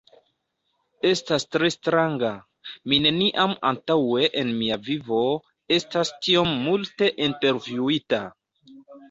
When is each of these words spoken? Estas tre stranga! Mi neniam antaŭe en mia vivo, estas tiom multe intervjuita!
Estas 1.09 1.43
tre 1.55 1.67
stranga! 1.75 2.31
Mi 2.93 2.99
neniam 3.07 3.53
antaŭe 3.73 4.25
en 4.41 4.49
mia 4.63 4.79
vivo, 4.89 5.21
estas 5.79 6.13
tiom 6.25 6.57
multe 6.65 7.13
intervjuita! 7.29 8.25